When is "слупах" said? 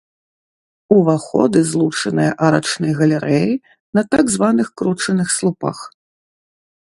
5.37-5.77